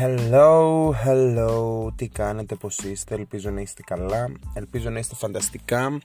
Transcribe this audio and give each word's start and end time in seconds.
Hello, 0.00 0.92
hello, 1.04 1.88
τι 1.96 2.08
κάνετε, 2.08 2.54
πώς 2.54 2.78
είστε, 2.78 3.14
ελπίζω 3.14 3.50
να 3.50 3.60
είστε 3.60 3.82
καλά, 3.82 4.32
ελπίζω 4.52 4.90
να 4.90 4.98
είστε 4.98 5.14
φανταστικά, 5.14 5.98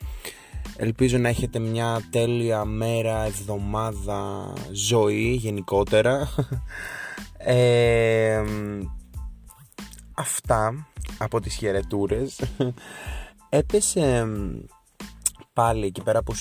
ελπίζω 0.77 1.17
να 1.17 1.29
έχετε 1.29 1.59
μια 1.59 2.01
τέλεια 2.09 2.65
μέρα, 2.65 3.23
εβδομάδα, 3.25 4.53
ζωή 4.71 5.31
γενικότερα. 5.31 6.27
Ε, 7.37 8.43
αυτά 10.13 10.87
από 11.17 11.39
τις 11.39 11.55
χαιρετούρες. 11.55 12.41
Έπεσε 13.49 14.27
πάλι 15.53 15.85
εκεί 15.85 16.01
πέρα 16.01 16.23
που 16.23 16.33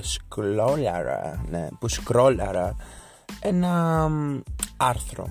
σκρόλαρα, 0.00 1.44
ναι, 1.48 1.68
που 1.78 1.88
σκρόλαρα 1.88 2.76
ένα 3.40 4.08
άρθρο 4.76 5.26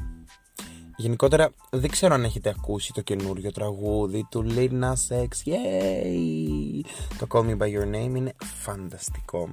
Γενικότερα 1.00 1.50
δεν 1.70 1.90
ξέρω 1.90 2.14
αν 2.14 2.24
έχετε 2.24 2.50
ακούσει 2.50 2.94
το 2.94 3.02
καινούριο 3.02 3.52
τραγούδι 3.52 4.28
του 4.30 4.46
Lil 4.50 4.72
Nas 4.72 5.16
X. 5.16 5.50
Yay! 5.50 6.82
Το 7.18 7.28
Call 7.30 7.42
Me 7.42 7.58
By 7.58 7.80
Your 7.80 7.96
Name 7.96 8.16
είναι 8.16 8.34
φανταστικό. 8.40 9.50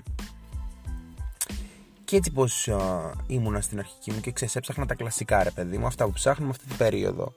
Και 2.04 2.16
έτσι 2.16 2.30
πως 2.32 2.68
uh, 2.70 3.12
ήμουνα 3.26 3.60
στην 3.60 3.78
αρχική 3.78 4.12
μου 4.12 4.20
και 4.20 4.30
ξεσέψαχνα 4.30 4.86
τα 4.86 4.94
κλασικά 4.94 5.42
ρε 5.42 5.50
παιδί 5.50 5.78
μου 5.78 5.86
Αυτά 5.86 6.04
που 6.04 6.12
ψάχνουμε 6.12 6.50
αυτή 6.50 6.66
την 6.66 6.76
περίοδο. 6.76 7.32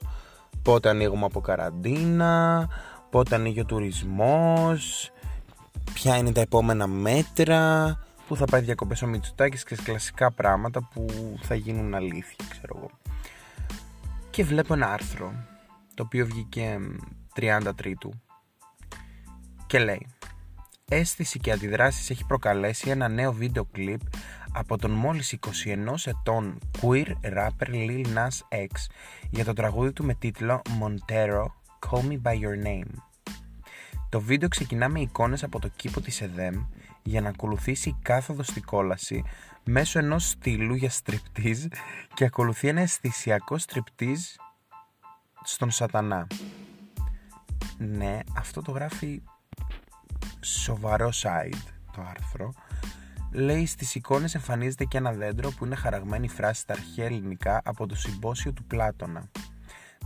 Πότε 0.62 0.88
ανοίγουμε 0.88 1.24
από 1.24 1.40
καραντίνα 1.40 2.68
Πότε 3.10 3.34
ανοίγει 3.34 3.60
ο 3.60 3.64
τουρισμός 3.64 5.10
Ποια 5.92 6.16
είναι 6.16 6.32
τα 6.32 6.40
επόμενα 6.40 6.86
μέτρα 6.86 7.96
Πού 8.28 8.36
θα 8.36 8.44
πάει 8.44 8.60
διακοπές 8.60 9.02
ο 9.02 9.06
Μητσουτάκης 9.06 9.64
Και 9.64 9.76
κλασικά 9.84 10.30
πράγματα 10.30 10.88
που 10.94 11.06
θα 11.42 11.54
γίνουν 11.54 11.94
αλήθεια 11.94 12.44
ξέρω 12.48 12.74
εγώ 12.76 12.90
και 14.38 14.44
βλέπω 14.44 14.74
ένα 14.74 14.92
άρθρο 14.92 15.32
το 15.94 16.02
οποίο 16.02 16.26
βγήκε 16.26 16.78
33 17.40 17.92
του 18.00 18.22
και 19.66 19.78
λέει 19.78 20.06
Αίσθηση 20.88 21.38
και 21.38 21.52
αντιδράσεις 21.52 22.10
έχει 22.10 22.24
προκαλέσει 22.24 22.90
ένα 22.90 23.08
νέο 23.08 23.32
βίντεο 23.32 23.64
κλιπ 23.64 24.00
από 24.52 24.78
τον 24.78 24.90
μόλις 24.90 25.36
21 25.64 25.94
ετών 26.04 26.58
queer 26.80 27.06
rapper 27.22 27.68
Lil 27.68 28.04
Nas 28.04 28.58
X 28.58 28.86
για 29.30 29.44
το 29.44 29.52
τραγούδι 29.52 29.92
του 29.92 30.04
με 30.04 30.14
τίτλο 30.14 30.62
Montero 30.80 31.44
Call 31.88 32.02
Me 32.02 32.22
By 32.22 32.34
Your 32.34 32.66
Name. 32.66 32.92
Το 34.08 34.20
βίντεο 34.20 34.48
ξεκινά 34.48 34.88
με 34.88 35.00
εικόνες 35.00 35.42
από 35.42 35.58
το 35.58 35.68
κήπο 35.76 36.00
της 36.00 36.20
ΕΔΕΜ 36.20 36.64
για 37.02 37.20
να 37.20 37.28
ακολουθήσει 37.28 37.88
η 37.88 37.96
κάθοδο 38.02 38.42
στη 38.42 38.60
κόλαση 38.60 39.24
μέσω 39.70 39.98
ενός 39.98 40.28
στυλού 40.28 40.74
για 40.74 40.90
στριπτίζ 40.90 41.64
και 42.14 42.24
ακολουθεί 42.24 42.68
ένα 42.68 42.80
αισθησιακό 42.80 43.58
στριπτίζ 43.58 44.24
στον 45.42 45.70
σατανά. 45.70 46.26
Ναι, 47.78 48.18
αυτό 48.36 48.62
το 48.62 48.72
γράφει 48.72 49.22
σοβαρό 50.40 51.10
side 51.22 51.72
το 51.92 52.06
άρθρο. 52.10 52.52
Λέει 53.32 53.66
στις 53.66 53.94
εικόνες 53.94 54.34
εμφανίζεται 54.34 54.84
και 54.84 54.96
ένα 54.96 55.12
δέντρο 55.12 55.50
που 55.50 55.64
είναι 55.64 55.74
χαραγμένη 55.74 56.28
φράση 56.28 56.60
στα 56.60 56.72
αρχαία 56.72 57.04
ελληνικά 57.04 57.60
από 57.64 57.86
το 57.86 57.96
συμπόσιο 57.96 58.52
του 58.52 58.64
Πλάτωνα. 58.64 59.28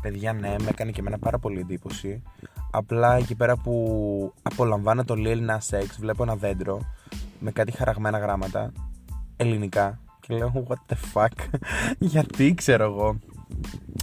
Παιδιά, 0.01 0.33
ναι, 0.33 0.49
με 0.49 0.69
έκανε 0.69 0.91
και 0.91 1.01
εμένα 1.01 1.19
πάρα 1.19 1.39
πολύ 1.39 1.61
εντύπωση. 1.61 2.23
Απλά 2.71 3.17
εκεί 3.17 3.35
πέρα 3.35 3.57
που 3.57 4.35
απολαμβάνω 4.43 5.05
το 5.05 5.15
Lil 5.17 5.49
Nas 5.51 5.79
X 5.79 5.87
βλέπω 5.99 6.23
ένα 6.23 6.37
δέντρο 6.37 6.81
με 7.39 7.51
κάτι 7.51 7.73
χαραγμένα 7.73 8.19
γράμματα 8.19 8.73
ελληνικά 9.43 10.01
και 10.21 10.35
λέω 10.35 10.67
what 10.69 10.93
the 10.93 10.97
fuck; 11.15 11.59
Γιατί 12.13 12.55
ξέρω 12.55 12.85
εγώ 12.85 13.19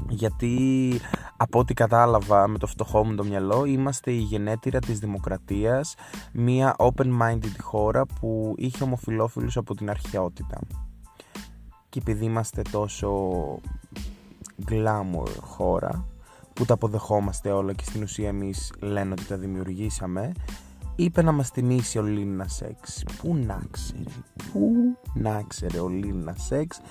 γιατί 0.09 0.91
από 1.37 1.59
ό,τι 1.59 1.73
κατάλαβα 1.73 2.47
με 2.47 2.57
το 2.57 2.67
φτωχό 2.67 3.05
μου 3.05 3.15
το 3.15 3.23
μυαλό 3.23 3.65
είμαστε 3.65 4.11
η 4.11 4.17
γενέτειρα 4.17 4.79
της 4.79 4.99
δημοκρατίας 4.99 5.95
μια 6.33 6.75
open-minded 6.77 7.55
χώρα 7.61 8.05
που 8.05 8.53
είχε 8.57 8.83
ομοφιλόφιλους 8.83 9.57
από 9.57 9.75
την 9.75 9.89
αρχαιότητα. 9.89 10.59
Και 11.89 11.99
επειδή 11.99 12.25
είμαστε 12.25 12.61
τόσο 12.71 13.09
glamour 14.69 15.29
χώρα 15.39 16.05
που 16.53 16.65
τα 16.65 16.73
αποδεχόμαστε 16.73 17.51
όλα 17.51 17.73
και 17.73 17.83
στην 17.83 18.03
ουσία 18.03 18.27
εμείς 18.27 18.73
λένε 18.79 19.11
ότι 19.11 19.25
τα 19.25 19.37
δημιουργήσαμε 19.37 20.31
είπε 21.03 21.21
να 21.21 21.31
μας 21.31 21.51
τιμήσει 21.51 21.97
ο 21.97 22.01
Λίνα 22.01 22.47
Σεξ. 22.47 23.03
Πού 23.17 23.35
να 23.35 23.61
ξέρει, 23.71 24.23
πού 24.51 24.73
να 25.13 25.43
ξέρει 25.47 25.77
ο 25.79 25.87
Λίνα 25.87 26.35
Σεξ 26.37 26.81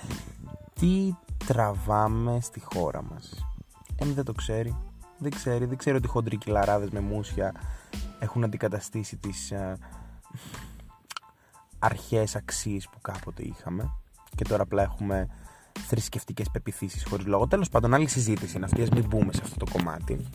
τι 0.79 1.15
τραβάμε 1.45 2.39
στη 2.41 2.59
χώρα 2.73 3.03
μας. 3.03 3.45
Εμείς 3.95 4.13
δεν 4.13 4.23
το 4.25 4.33
ξέρει, 4.33 4.75
δεν 5.17 5.31
ξέρει, 5.31 5.65
δεν 5.65 5.77
ξέρει 5.77 5.97
ότι 5.97 6.07
χοντροί 6.07 6.37
κυλαράδες 6.37 6.89
με 6.89 6.99
μουσια 6.99 7.53
έχουν 8.19 8.43
αντικαταστήσει 8.43 9.17
τις 9.17 9.51
uh, 9.53 9.75
αρχαίες 11.79 12.35
αξίες 12.35 12.89
που 12.91 13.01
κάποτε 13.01 13.43
είχαμε 13.43 13.91
και 14.35 14.43
τώρα 14.43 14.63
απλά 14.63 14.83
έχουμε 14.83 15.27
θρησκευτικές 15.87 16.49
πεπιθήσεις 16.51 17.05
χωρίς 17.05 17.25
λόγο. 17.25 17.47
Τέλος 17.47 17.69
πάντων, 17.69 17.93
άλλη 17.93 18.07
συζήτηση 18.07 18.55
είναι 18.55 18.65
αυτή, 18.65 18.81
ας 18.81 18.89
μην 18.89 19.05
μπούμε 19.07 19.33
σε 19.33 19.41
αυτό 19.43 19.65
το 19.65 19.71
κομμάτι. 19.71 20.25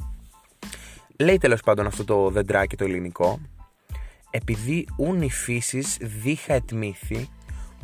Λέει 1.18 1.38
τέλος 1.38 1.60
πάντων 1.60 1.86
αυτό 1.86 2.04
το 2.04 2.30
δεντράκι 2.30 2.76
το 2.76 2.84
ελληνικό 2.84 3.38
επειδή 4.36 4.86
ούν 4.96 5.22
οι 5.22 5.30
φύσεις 5.30 5.96
δίχα 6.00 6.54
ετμήθη, 6.54 7.28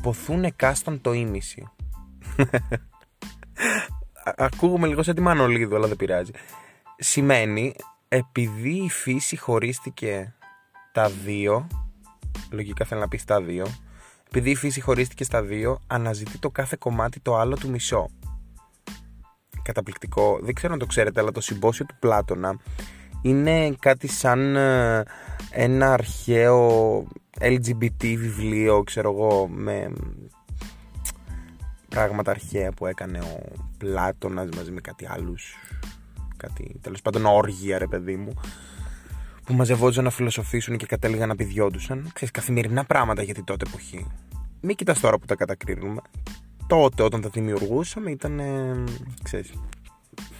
ποθούν 0.02 0.44
εκάστον 0.44 1.00
το 1.00 1.12
ίμιση. 1.12 1.68
Ακούγουμε 4.36 4.86
λίγο 4.86 5.02
σαν 5.02 5.14
τη 5.14 5.20
Μανολίδου, 5.20 5.76
αλλά 5.76 5.86
δεν 5.86 5.96
πειράζει. 5.96 6.30
Σημαίνει, 6.98 7.74
επειδή 8.08 8.70
η 8.70 8.88
φύση 8.88 9.36
χωρίστηκε 9.36 10.34
τα 10.92 11.10
δύο, 11.10 11.66
λογικά 12.50 12.84
θέλω 12.84 13.00
να 13.00 13.08
πεις 13.08 13.20
στα 13.20 13.42
δύο, 13.42 13.66
επειδή 14.26 14.50
η 14.50 14.54
φύση 14.54 14.80
χωρίστηκε 14.80 15.24
στα 15.24 15.42
δύο, 15.42 15.80
αναζητεί 15.86 16.38
το 16.38 16.50
κάθε 16.50 16.76
κομμάτι 16.78 17.20
το 17.20 17.36
άλλο 17.36 17.56
του 17.56 17.70
μισό. 17.70 18.10
Καταπληκτικό. 19.62 20.38
Δεν 20.42 20.54
ξέρω 20.54 20.72
αν 20.72 20.78
το 20.78 20.86
ξέρετε, 20.86 21.20
αλλά 21.20 21.32
το 21.32 21.40
συμπόσιο 21.40 21.86
του 21.86 21.96
Πλάτωνα 21.98 22.58
είναι 23.22 23.74
κάτι 23.78 24.08
σαν 24.08 24.56
ε, 24.56 25.02
ένα 25.50 25.92
αρχαίο 25.92 27.06
LGBT 27.40 28.14
βιβλίο, 28.16 28.82
ξέρω 28.82 29.10
εγώ, 29.10 29.48
με 29.48 29.92
πράγματα 31.88 32.30
αρχαία 32.30 32.72
που 32.72 32.86
έκανε 32.86 33.18
ο 33.18 33.40
Πλάτωνας 33.78 34.48
μαζί 34.56 34.70
με 34.70 34.80
κάτι 34.80 35.06
άλλους, 35.08 35.54
κάτι 36.36 36.78
τέλος 36.80 37.02
πάντων 37.02 37.26
όργια 37.26 37.78
ρε 37.78 37.86
παιδί 37.86 38.16
μου, 38.16 38.32
που 39.44 39.54
μαζευόντουσαν 39.54 40.04
να 40.04 40.10
φιλοσοφήσουν 40.10 40.76
και 40.76 40.86
κατέληγαν 40.86 41.28
να 41.28 41.36
πηδιόντουσαν. 41.36 42.10
Ξέρεις, 42.12 42.34
καθημερινά 42.34 42.84
πράγματα 42.84 43.22
για 43.22 43.34
την 43.34 43.44
τότε 43.44 43.64
εποχή. 43.68 44.06
Μην 44.60 44.76
κοιτάς 44.76 45.00
τώρα 45.00 45.18
που 45.18 45.26
τα 45.26 45.34
κατακρίνουμε. 45.34 46.00
Τότε 46.66 47.02
όταν 47.02 47.20
τα 47.20 47.28
δημιουργούσαμε 47.28 48.10
ήταν, 48.10 48.40
ξέρεις, 49.22 49.52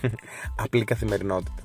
απλή 0.64 0.84
καθημερινότητα. 0.84 1.62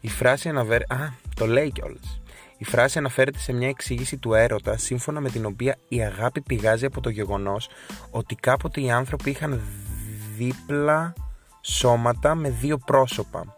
Η 0.00 0.08
φράση 0.08 0.48
αναφέρει. 0.48 0.84
Α, 0.88 0.96
το 1.34 1.46
λέει 1.46 1.72
κιόλας. 1.72 2.20
Η 2.58 2.64
φράση 2.64 2.98
αναφέρεται 2.98 3.38
σε 3.38 3.52
μια 3.52 3.68
εξήγηση 3.68 4.16
του 4.16 4.34
έρωτα 4.34 4.76
σύμφωνα 4.76 5.20
με 5.20 5.30
την 5.30 5.46
οποία 5.46 5.76
η 5.88 6.02
αγάπη 6.02 6.40
πηγάζει 6.40 6.84
από 6.84 7.00
το 7.00 7.08
γεγονός 7.08 7.68
ότι 8.10 8.34
κάποτε 8.34 8.80
οι 8.80 8.90
άνθρωποι 8.90 9.30
είχαν 9.30 9.60
δίπλα 10.36 11.12
σώματα 11.60 12.34
με 12.34 12.50
δύο 12.50 12.78
πρόσωπα 12.78 13.56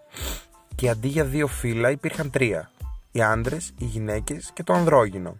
και 0.75 0.89
αντί 0.89 1.09
για 1.09 1.25
δύο 1.25 1.47
φύλλα 1.47 1.91
υπήρχαν 1.91 2.31
τρία. 2.31 2.71
Οι 3.13 3.23
άντρες, 3.23 3.73
οι 3.79 3.85
γυναίκες 3.85 4.51
και 4.55 4.63
το 4.63 4.73
ανδρόγυνο. 4.73 5.37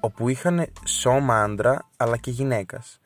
Όπου 0.00 0.28
είχαν 0.28 0.66
σώμα 0.84 1.42
άντρα 1.42 1.88
αλλά 1.96 2.16
και 2.16 2.30
γυναίκας. 2.30 3.00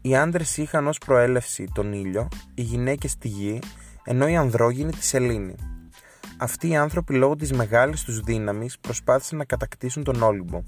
Οι 0.00 0.16
άντρες 0.16 0.56
είχαν 0.56 0.86
ως 0.86 0.98
προέλευση 0.98 1.70
τον 1.74 1.92
ήλιο, 1.92 2.28
οι 2.54 2.62
γυναίκες 2.62 3.16
τη 3.16 3.28
γη 3.28 3.58
ενώ 4.04 4.28
οι 4.28 4.36
ανδρόγυνοι 4.36 4.92
της 4.92 5.06
σελήνη. 5.06 5.54
Αυτοί 6.38 6.68
οι 6.68 6.76
άνθρωποι 6.76 7.14
λόγω 7.14 7.36
της 7.36 7.52
μεγάλης 7.52 8.02
τους 8.02 8.20
δύναμης 8.20 8.78
προσπάθησαν 8.78 9.38
να 9.38 9.44
κατακτήσουν 9.44 10.04
τον 10.04 10.22
Όλυμπο, 10.22 10.62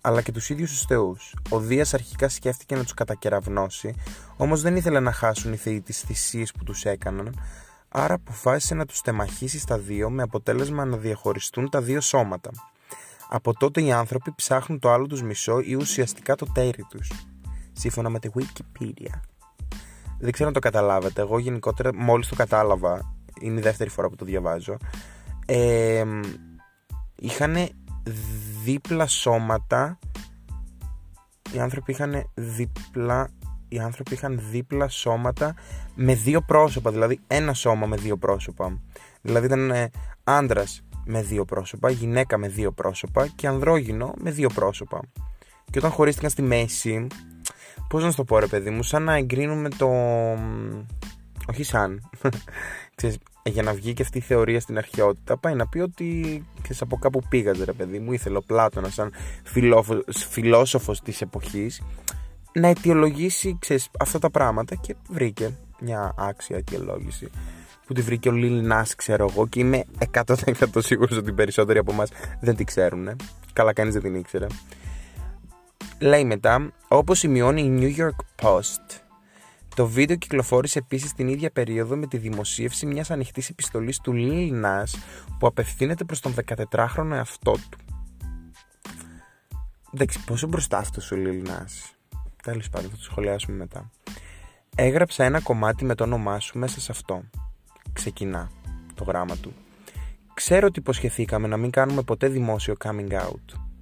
αλλά 0.00 0.22
και 0.22 0.32
τους 0.32 0.50
ίδιους 0.50 0.70
τους 0.70 0.82
θεούς. 0.82 1.34
Ο 1.48 1.58
Δίας 1.58 1.94
αρχικά 1.94 2.28
σκέφτηκε 2.28 2.76
να 2.76 2.82
τους 2.82 2.94
κατακεραυνώσει, 2.94 3.94
όμως 4.36 4.62
δεν 4.62 4.76
ήθελε 4.76 5.00
να 5.00 5.12
χάσουν 5.12 5.52
οι 5.52 5.56
θεοί 5.56 5.80
τις 5.80 6.00
θυσίες 6.00 6.52
που 6.52 6.64
τους 6.64 6.84
έκαναν, 6.84 7.40
άρα 7.88 8.14
αποφάσισε 8.14 8.74
να 8.74 8.86
τους 8.86 9.00
τεμαχίσει 9.00 9.58
στα 9.58 9.78
δύο 9.78 10.10
με 10.10 10.22
αποτέλεσμα 10.22 10.84
να 10.84 10.96
διαχωριστούν 10.96 11.70
τα 11.70 11.82
δύο 11.82 12.00
σώματα. 12.00 12.50
Από 13.28 13.52
τότε 13.52 13.82
οι 13.82 13.92
άνθρωποι 13.92 14.32
ψάχνουν 14.36 14.78
το 14.78 14.92
άλλο 14.92 15.06
τους 15.06 15.22
μισό 15.22 15.60
ή 15.60 15.74
ουσιαστικά 15.74 16.34
το 16.34 16.46
τέρι 16.52 16.86
τους, 16.88 17.10
σύμφωνα 17.72 18.08
με 18.08 18.18
τη 18.18 18.28
Wikipedia. 18.34 19.20
Δεν 20.24 20.32
ξέρω 20.32 20.48
αν 20.48 20.54
το 20.54 20.60
καταλάβετε. 20.60 21.20
Εγώ 21.20 21.38
γενικότερα 21.38 21.90
μόλις 21.94 22.28
το 22.28 22.34
κατάλαβα, 22.34 23.14
είναι 23.40 23.58
η 23.58 23.62
δεύτερη 23.62 23.90
φορά 23.90 24.08
που 24.08 24.16
το 24.16 24.24
διαβάζω, 24.24 24.76
ε, 25.46 26.04
είχαν 27.16 27.68
δίπλα 28.64 29.06
σώματα, 29.06 29.98
οι 31.52 31.58
άνθρωποι 31.58 31.92
είχαν 31.92 32.24
δίπλα, 32.34 33.28
οι 33.68 33.78
άνθρωποι 33.78 34.14
είχαν 34.14 34.40
δίπλα 34.50 34.88
σώματα 34.88 35.54
με 35.94 36.14
δύο 36.14 36.40
πρόσωπα, 36.40 36.90
δηλαδή 36.90 37.20
ένα 37.26 37.54
σώμα 37.54 37.86
με 37.86 37.96
δύο 37.96 38.16
πρόσωπα. 38.16 38.80
Δηλαδή 39.20 39.46
ήταν 39.46 39.70
ε, 39.70 39.90
άντρας 40.24 40.82
με 41.04 41.22
δύο 41.22 41.44
πρόσωπα, 41.44 41.90
γυναίκα 41.90 42.38
με 42.38 42.48
δύο 42.48 42.72
πρόσωπα 42.72 43.26
και 43.26 43.46
ανδρόγυνο 43.46 44.14
με 44.18 44.30
δύο 44.30 44.48
πρόσωπα. 44.48 45.00
Και 45.70 45.78
όταν 45.78 45.90
χωρίστηκαν 45.90 46.30
στη 46.30 46.42
μέση, 46.42 47.06
πώς 47.88 48.02
να 48.02 48.10
σου 48.10 48.16
το 48.16 48.24
πω 48.24 48.38
ρε 48.38 48.46
παιδί 48.46 48.70
μου, 48.70 48.82
σαν 48.82 49.02
να 49.02 49.14
εγκρίνουμε 49.14 49.68
το... 49.68 49.88
Όχι 51.46 51.62
σαν. 51.62 52.10
Ξέρεις, 52.94 53.18
για 53.44 53.62
να 53.62 53.72
βγει 53.72 53.92
και 53.92 54.02
αυτή 54.02 54.18
η 54.18 54.20
θεωρία 54.20 54.60
στην 54.60 54.78
αρχαιότητα, 54.78 55.36
πάει 55.36 55.54
να 55.54 55.66
πει 55.66 55.78
ότι 55.78 56.42
ξέρεις, 56.62 56.82
από 56.82 56.96
κάπου 56.96 57.22
πήγαζε 57.28 57.64
ρε 57.64 57.72
παιδί 57.72 57.98
μου, 57.98 58.12
ήθελε 58.12 58.36
ο 58.36 58.42
Πλάτωνας 58.42 58.94
σαν 58.94 59.12
φιλόσοφος 60.12 61.00
της 61.00 61.20
εποχής 61.20 61.82
να 62.52 62.68
αιτιολογήσει 62.68 63.56
ξέρεις, 63.60 63.88
αυτά 63.98 64.18
τα 64.18 64.30
πράγματα 64.30 64.74
και 64.74 64.94
βρήκε 65.08 65.56
μια 65.80 66.14
άξια 66.16 66.56
αιτιολόγηση 66.56 67.30
που 67.86 67.92
τη 67.92 68.00
βρήκε 68.00 68.28
ο 68.28 68.32
Λίλ 68.32 68.66
Νάς 68.66 68.94
ξέρω 68.94 69.28
εγώ 69.30 69.46
και 69.46 69.60
είμαι 69.60 69.84
100% 70.12 70.34
σίγουρος 70.78 71.16
ότι 71.16 71.30
οι 71.30 71.32
περισσότεροι 71.32 71.78
από 71.78 71.92
εμάς 71.92 72.10
δεν 72.40 72.56
την 72.56 72.66
ξέρουν 72.66 73.16
καλά 73.52 73.72
κανείς 73.72 73.92
δεν 73.92 74.02
την 74.02 74.14
ήξερε 74.14 74.46
λέει 76.04 76.24
μετά 76.24 76.72
όπως 76.88 77.18
σημειώνει 77.18 77.62
η 77.62 77.78
New 77.80 78.00
York 78.00 78.46
Post 78.46 79.04
το 79.74 79.86
βίντεο 79.86 80.16
κυκλοφόρησε 80.16 80.78
επίσης 80.78 81.12
την 81.12 81.28
ίδια 81.28 81.50
περίοδο 81.50 81.96
με 81.96 82.06
τη 82.06 82.16
δημοσίευση 82.16 82.86
μιας 82.86 83.10
ανοιχτής 83.10 83.48
επιστολής 83.48 84.00
του 84.00 84.12
Lil 84.16 84.64
Nas 84.64 84.98
που 85.38 85.46
απευθύνεται 85.46 86.04
προς 86.04 86.20
τον 86.20 86.34
14χρονο 86.70 87.10
εαυτό 87.10 87.52
του. 87.52 87.78
Εντάξει, 89.94 90.24
πόσο 90.24 90.46
μπροστά 90.46 90.78
αυτός 90.78 91.12
ο 91.12 91.16
Lil 91.18 91.48
Nas; 91.48 91.94
Τέλος 92.42 92.68
πάντων, 92.68 92.90
θα 92.90 92.96
το 92.96 93.02
σχολιάσουμε 93.02 93.56
μετά. 93.56 93.90
Έγραψα 94.76 95.24
ένα 95.24 95.40
κομμάτι 95.40 95.84
με 95.84 95.94
το 95.94 96.04
όνομά 96.04 96.40
σου 96.40 96.58
μέσα 96.58 96.80
σε 96.80 96.92
αυτό. 96.92 97.22
Ξεκινά 97.92 98.50
το 98.94 99.04
γράμμα 99.04 99.36
του. 99.36 99.52
Ξέρω 100.34 100.66
ότι 100.66 100.78
υποσχεθήκαμε 100.78 101.48
να 101.48 101.56
μην 101.56 101.70
κάνουμε 101.70 102.02
ποτέ 102.02 102.28
δημόσιο 102.28 102.74
coming 102.84 103.10
out. 103.10 103.73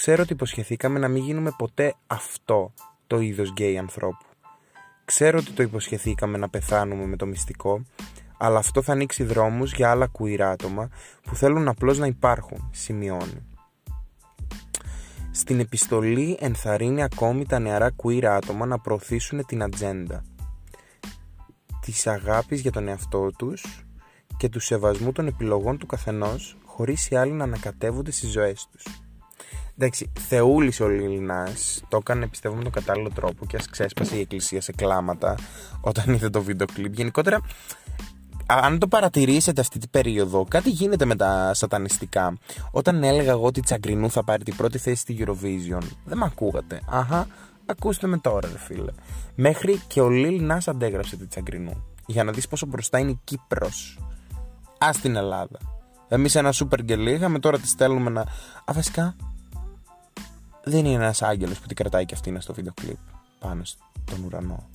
Ξέρω 0.00 0.22
ότι 0.22 0.32
υποσχεθήκαμε 0.32 0.98
να 0.98 1.08
μην 1.08 1.22
γίνουμε 1.22 1.50
ποτέ 1.58 1.94
αυτό 2.06 2.72
το 3.06 3.20
είδος 3.20 3.50
γκέι 3.50 3.78
ανθρώπου. 3.78 4.24
Ξέρω 5.04 5.38
ότι 5.38 5.50
το 5.50 5.62
υποσχεθήκαμε 5.62 6.38
να 6.38 6.48
πεθάνουμε 6.48 7.06
με 7.06 7.16
το 7.16 7.26
μυστικό, 7.26 7.82
αλλά 8.38 8.58
αυτό 8.58 8.82
θα 8.82 8.92
ανοίξει 8.92 9.24
δρόμους 9.24 9.72
για 9.72 9.90
άλλα 9.90 10.10
queer 10.18 10.40
άτομα 10.40 10.88
που 11.22 11.34
θέλουν 11.34 11.68
απλώς 11.68 11.98
να 11.98 12.06
υπάρχουν, 12.06 12.70
σημειώνει. 12.72 13.46
Στην 15.30 15.60
επιστολή 15.60 16.36
ενθαρρύνει 16.40 17.02
ακόμη 17.02 17.46
τα 17.46 17.58
νεαρά 17.58 17.90
queer 18.02 18.24
άτομα 18.24 18.66
να 18.66 18.78
προωθήσουν 18.78 19.46
την 19.46 19.62
ατζέντα 19.62 20.24
της 21.80 22.06
αγάπης 22.06 22.60
για 22.60 22.72
τον 22.72 22.88
εαυτό 22.88 23.30
τους 23.38 23.84
και 24.36 24.48
του 24.48 24.60
σεβασμού 24.60 25.12
των 25.12 25.26
επιλογών 25.26 25.78
του 25.78 25.86
καθενός 25.86 26.56
χωρίς 26.64 27.08
οι 27.08 27.16
άλλοι 27.16 27.32
να 27.32 27.44
ανακατεύονται 27.44 28.10
στις 28.10 28.30
ζωές 28.30 28.68
τους. 28.72 29.09
Εντάξει, 29.82 30.12
θεούλησε 30.28 30.82
ο 30.82 30.88
Λίλινα. 30.88 31.48
Το 31.88 31.96
έκανε 31.96 32.26
πιστεύω 32.26 32.54
με 32.54 32.62
τον 32.62 32.72
κατάλληλο 32.72 33.10
τρόπο 33.14 33.46
και 33.46 33.56
ας 33.56 33.66
ξέσπασε 33.70 34.16
η 34.16 34.20
εκκλησία 34.20 34.60
σε 34.60 34.72
κλάματα 34.72 35.34
όταν 35.80 36.14
είδε 36.14 36.30
το 36.30 36.42
βίντεο 36.42 36.66
κλιπ. 36.74 36.94
Γενικότερα, 36.94 37.40
αν 38.46 38.78
το 38.78 38.88
παρατηρήσετε 38.88 39.60
αυτή 39.60 39.78
την 39.78 39.90
περίοδο, 39.90 40.44
κάτι 40.44 40.70
γίνεται 40.70 41.04
με 41.04 41.16
τα 41.16 41.54
σατανιστικά. 41.54 42.36
Όταν 42.70 43.02
έλεγα 43.04 43.30
εγώ 43.30 43.46
ότι 43.46 43.60
Τσαγκρινού 43.60 44.10
θα 44.10 44.24
πάρει 44.24 44.42
την 44.42 44.56
πρώτη 44.56 44.78
θέση 44.78 45.00
στη 45.00 45.24
Eurovision, 45.26 45.82
δεν 46.04 46.18
με 46.18 46.24
ακούγατε. 46.24 46.80
Αχα, 46.88 47.26
ακούστε 47.66 48.06
με 48.06 48.18
τώρα, 48.18 48.48
ρε 48.52 48.58
φίλε. 48.58 48.92
Μέχρι 49.34 49.82
και 49.86 50.00
ο 50.00 50.08
Λίλ 50.08 50.44
Νάς 50.44 50.68
αντέγραψε 50.68 51.16
τη 51.16 51.26
Τσαγκρινού. 51.26 51.84
Για 52.06 52.24
να 52.24 52.32
δεις 52.32 52.48
πόσο 52.48 52.66
μπροστά 52.66 52.98
είναι 52.98 53.10
η 53.10 53.20
Κύπρος. 53.24 53.98
Α 54.78 54.90
την 55.02 55.16
Ελλάδα. 55.16 55.58
Εμείς 56.08 56.34
ένα 56.34 56.52
σούπερ 56.52 56.82
γκελί 56.82 57.12
είχαμε, 57.12 57.38
τώρα 57.38 57.58
τη 57.58 57.68
στέλνουμε 57.68 58.10
να. 58.10 58.20
Α, 58.20 58.72
βασικά, 58.74 59.16
δεν 60.70 60.84
είναι 60.84 61.04
ένας 61.04 61.22
άγγελος 61.22 61.58
που 61.58 61.66
την 61.66 61.76
κρατάει 61.76 62.06
και 62.06 62.14
αυτήν 62.14 62.40
στο 62.40 62.54
βίντεο 62.54 62.72
κλιπ 62.74 62.96
πάνω 63.38 63.64
στον 63.64 64.24
ουρανό. 64.24 64.68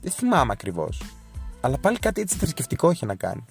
Δεν 0.00 0.12
θυμάμαι 0.12 0.52
ακριβώς. 0.52 1.02
Αλλά 1.60 1.78
πάλι 1.78 1.98
κάτι 1.98 2.20
έτσι 2.20 2.36
θρησκευτικό 2.36 2.90
έχει 2.90 3.06
να 3.06 3.14
κάνει. 3.14 3.44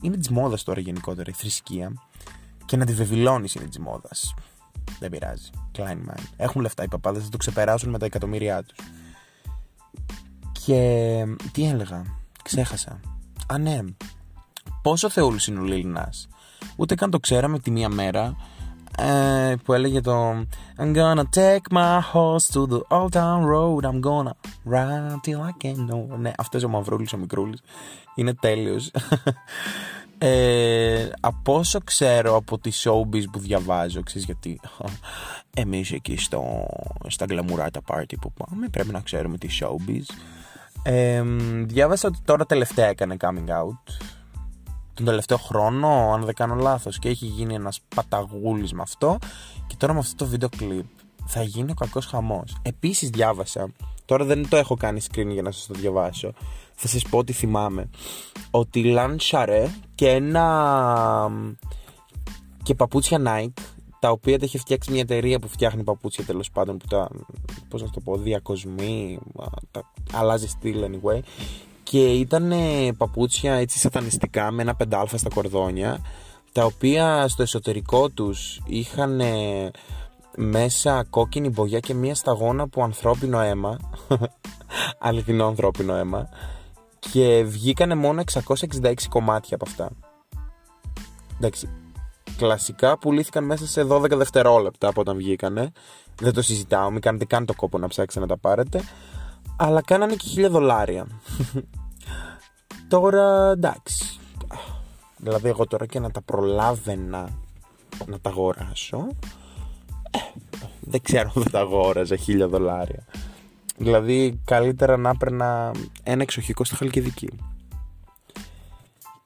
Είναι 0.00 0.16
της 0.16 0.28
μόδας 0.28 0.62
τώρα 0.62 0.80
γενικότερα 0.80 1.30
η 1.30 1.32
θρησκεία 1.32 1.92
και 2.64 2.76
να 2.76 2.84
τη 2.84 2.92
βεβηλώνεις 2.92 3.54
είναι 3.54 3.66
της 3.66 3.78
μόδας. 3.78 4.34
Δεν 4.98 5.10
πειράζει. 5.10 5.50
Klein 5.78 6.10
mind. 6.10 6.24
Έχουν 6.36 6.60
λεφτά 6.60 6.82
οι 6.82 6.88
παπάδες, 6.88 7.24
θα 7.24 7.28
το 7.28 7.36
ξεπεράσουν 7.36 7.90
με 7.90 7.98
τα 7.98 8.06
εκατομμύρια 8.06 8.62
τους. 8.62 8.78
Και 10.64 11.24
τι 11.52 11.66
έλεγα, 11.66 12.02
ξέχασα. 12.42 13.00
Α, 13.46 13.58
ναι. 13.58 13.78
Πόσο 14.82 15.10
θεούλης 15.10 15.46
είναι 15.46 15.60
ο 15.60 15.62
Λίλινα. 15.62 16.12
Ούτε 16.76 16.94
καν 16.94 17.10
το 17.10 17.20
ξέραμε 17.20 17.58
τη 17.58 17.70
μία 17.70 17.88
μέρα 17.88 18.36
ε, 18.98 19.54
που 19.64 19.72
έλεγε 19.72 20.00
το 20.00 20.30
I'm 20.78 20.94
gonna 20.94 21.24
take 21.34 21.72
my 21.72 22.00
horse 22.12 22.48
to 22.52 22.66
the 22.66 22.80
old 22.88 23.12
town 23.12 23.44
road 23.44 23.84
I'm 23.84 24.00
gonna 24.00 24.34
ride 24.64 25.20
till 25.22 25.40
I 25.40 25.64
can't 25.64 25.90
know. 25.90 26.18
Ναι, 26.18 26.32
αυτός 26.38 26.62
ο 26.62 26.68
Μαυρούλης 26.68 27.12
ο 27.12 27.16
Μικρούλης 27.16 27.60
είναι 28.14 28.34
τέλειος. 28.34 28.90
Ε, 30.18 31.08
από 31.20 31.54
όσο 31.54 31.78
ξέρω 31.84 32.36
από 32.36 32.58
τη 32.58 32.70
showbiz 32.74 33.24
που 33.32 33.38
διαβάζω 33.38 34.02
ξέρεις 34.02 34.24
γιατί 34.24 34.60
εμείς 35.54 35.92
εκεί 35.92 36.16
στο, 36.16 36.66
στα 37.06 37.24
γκλαμουράτα 37.24 37.80
party 37.86 38.14
που 38.20 38.32
πάμε 38.32 38.68
πρέπει 38.68 38.92
να 38.92 39.00
ξέρουμε 39.00 39.38
τη 39.38 39.48
showbiz. 39.60 40.14
Ε, 40.82 41.22
διάβασα 41.62 42.08
ότι 42.08 42.18
τώρα 42.24 42.46
τελευταία 42.46 42.86
έκανε 42.86 43.16
coming 43.20 43.48
out 43.48 43.92
τον 44.96 45.04
τελευταίο 45.04 45.36
χρόνο, 45.36 46.12
αν 46.12 46.24
δεν 46.24 46.34
κάνω 46.34 46.54
λάθος, 46.54 46.98
και 46.98 47.08
έχει 47.08 47.26
γίνει 47.26 47.54
ένας 47.54 47.80
παταγούλης 47.94 48.72
με 48.72 48.82
αυτό. 48.82 49.18
Και 49.66 49.74
τώρα 49.78 49.92
με 49.92 49.98
αυτό 49.98 50.24
το 50.24 50.30
βίντεο 50.30 50.48
κλιπ 50.56 50.86
θα 51.26 51.42
γίνει 51.42 51.70
ο 51.70 51.74
κακός 51.74 52.06
χαμός. 52.06 52.56
Επίσης 52.62 53.10
διάβασα, 53.10 53.68
τώρα 54.04 54.24
δεν 54.24 54.48
το 54.48 54.56
έχω 54.56 54.74
κάνει 54.74 55.00
screen 55.10 55.28
για 55.28 55.42
να 55.42 55.50
σας 55.50 55.66
το 55.66 55.74
διαβάσω. 55.74 56.32
Θα 56.74 56.88
σας 56.88 57.02
πω 57.02 57.18
ότι 57.18 57.32
θυμάμαι 57.32 57.90
ότι 58.50 58.84
λάνσαρε 58.84 59.68
και 59.94 60.08
ένα. 60.08 61.30
και 62.62 62.74
παπούτσια 62.74 63.20
Nike 63.26 63.62
τα 63.98 64.10
οποία 64.10 64.38
τα 64.38 64.44
έχει 64.44 64.58
φτιάξει 64.58 64.90
μια 64.90 65.00
εταιρεία 65.00 65.38
που 65.38 65.48
φτιάχνει 65.48 65.82
παπούτσια 65.82 66.24
τέλος 66.24 66.50
πάντων 66.50 66.76
που 66.76 66.86
τα, 66.86 67.08
πώς 67.68 67.82
να 67.82 67.90
το 67.90 68.00
πω, 68.00 68.16
διακοσμεί, 68.16 69.18
τα 69.70 69.92
αλλάζει 70.12 70.48
στυλ 70.48 70.84
anyway 70.84 71.20
και 71.90 72.12
ήταν 72.12 72.52
παπούτσια 72.96 73.54
έτσι 73.54 73.78
σατανιστικά 73.78 74.50
με 74.50 74.62
ένα 74.62 74.74
πεντάλφα 74.74 75.16
στα 75.16 75.28
κορδόνια 75.34 76.00
τα 76.52 76.64
οποία 76.64 77.28
στο 77.28 77.42
εσωτερικό 77.42 78.08
τους 78.10 78.60
είχαν 78.66 79.20
μέσα 80.36 81.04
κόκκινη 81.10 81.48
μπογιά 81.48 81.80
και 81.80 81.94
μία 81.94 82.14
σταγόνα 82.14 82.68
που 82.68 82.82
ανθρώπινο 82.82 83.40
αίμα 83.40 83.78
αληθινό 84.98 85.46
ανθρώπινο 85.46 85.94
αίμα 85.94 86.28
και 86.98 87.44
βγήκανε 87.46 87.94
μόνο 87.94 88.22
666 88.32 88.94
κομμάτια 89.08 89.56
από 89.56 89.64
αυτά. 89.68 89.90
Εντάξει 91.36 91.68
κλασικά 92.36 92.98
πουλήθηκαν 92.98 93.44
μέσα 93.44 93.66
σε 93.66 93.86
12 93.88 94.10
δευτερόλεπτα 94.10 94.88
από 94.88 95.00
όταν 95.00 95.16
βγήκανε. 95.16 95.72
Δεν 96.20 96.32
το 96.32 96.42
συζητάω, 96.42 96.90
μην 96.90 97.00
κάνετε 97.00 97.24
καν 97.24 97.46
το 97.46 97.54
κόπο 97.54 97.78
να 97.78 97.88
ψάξετε 97.88 98.20
να 98.20 98.26
τα 98.26 98.38
πάρετε 98.38 98.82
αλλά 99.56 99.82
κάνανε 99.82 100.14
και 100.14 100.28
χίλια 100.28 100.50
δολάρια. 100.50 101.06
τώρα 102.88 103.50
εντάξει. 103.50 104.18
Δηλαδή 105.16 105.48
εγώ 105.48 105.66
τώρα 105.66 105.86
και 105.86 105.98
να 106.00 106.10
τα 106.10 106.20
προλάβαινα 106.22 107.28
να 108.06 108.20
τα 108.20 108.30
αγοράσω 108.30 109.06
ε, 110.10 110.18
δεν 110.80 111.02
ξέρω 111.02 111.32
αν 111.36 111.42
θα 111.42 111.50
τα 111.50 111.60
αγόραζα 111.60 112.16
χίλια 112.16 112.48
δολάρια. 112.48 113.04
Δηλαδή 113.76 114.40
καλύτερα 114.44 114.96
να 114.96 115.10
έπαιρνα 115.10 115.70
ένα 116.02 116.22
εξοχικό 116.22 116.64
στα 116.64 116.76
Χαλκιδική. 116.76 117.28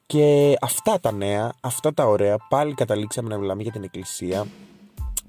Και 0.06 0.56
αυτά 0.60 1.00
τα 1.00 1.12
νέα, 1.12 1.52
αυτά 1.60 1.94
τα 1.94 2.04
ωραία, 2.06 2.36
πάλι 2.48 2.74
καταλήξαμε 2.74 3.28
να 3.28 3.38
μιλάμε 3.38 3.62
για 3.62 3.72
την 3.72 3.82
εκκλησία. 3.82 4.46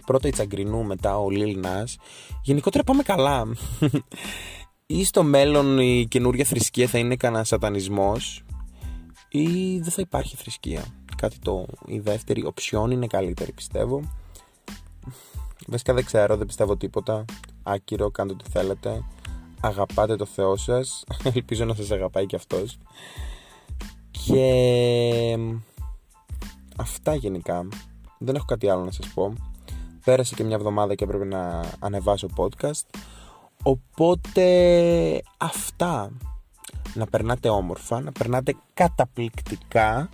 Πρώτα 0.05 0.27
η 0.27 0.31
Τσαγκρινού, 0.31 0.83
μετά 0.83 1.17
ο 1.17 1.29
Λίλ 1.29 1.59
Νάς. 1.59 1.97
Γενικότερα 2.43 2.83
πάμε 2.83 3.03
καλά 3.03 3.47
ή 4.91 5.03
στο 5.03 5.23
μέλλον 5.23 5.79
η 5.79 6.07
καινούργια 6.09 6.45
θρησκεία 6.45 6.87
θα 6.87 6.97
είναι 6.97 7.15
κανένα 7.15 7.43
σατανισμός 7.43 8.43
ή 9.29 9.77
δεν 9.79 9.91
θα 9.91 10.01
υπάρχει 10.01 10.35
θρησκεία. 10.35 10.85
Κάτι 11.17 11.39
το, 11.39 11.65
η 11.85 11.99
δεύτερη 11.99 12.45
οψιόν 12.45 12.91
είναι 12.91 13.07
καλύτερη 13.07 13.51
πιστεύω. 13.51 14.01
Βασικά 15.67 15.93
δεν 15.93 16.05
ξέρω, 16.05 16.37
δεν 16.37 16.47
πιστεύω 16.47 16.77
τίποτα. 16.77 17.25
Άκυρο, 17.63 18.11
κάντε 18.11 18.33
ό,τι 18.33 18.49
θέλετε. 18.49 19.03
Αγαπάτε 19.61 20.15
το 20.15 20.25
Θεό 20.25 20.55
σας. 20.55 21.03
Ελπίζω 21.33 21.65
να 21.65 21.73
σας 21.73 21.91
αγαπάει 21.91 22.25
και 22.25 22.35
αυτός. 22.35 22.77
Και 24.11 25.37
αυτά 26.77 27.15
γενικά. 27.15 27.67
Δεν 28.17 28.35
έχω 28.35 28.45
κάτι 28.45 28.69
άλλο 28.69 28.83
να 28.83 28.91
σας 28.91 29.07
πω. 29.13 29.33
Πέρασε 30.03 30.35
και 30.35 30.43
μια 30.43 30.55
εβδομάδα 30.55 30.95
και 30.95 31.03
έπρεπε 31.03 31.25
να 31.25 31.61
ανεβάσω 31.79 32.27
podcast. 32.35 32.85
Οπότε 33.63 35.21
αυτά. 35.37 36.11
Να 36.93 37.05
περνάτε 37.05 37.49
όμορφα, 37.49 38.01
να 38.01 38.11
περνάτε 38.11 38.55
καταπληκτικά, 38.73 40.09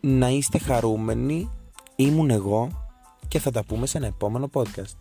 να 0.00 0.28
είστε 0.28 0.58
χαρούμενοι. 0.58 1.50
Ήμουν 1.96 2.30
εγώ 2.30 2.68
και 3.28 3.38
θα 3.38 3.50
τα 3.50 3.64
πούμε 3.64 3.86
σε 3.86 3.98
ένα 3.98 4.06
επόμενο 4.06 4.50
podcast. 4.52 4.96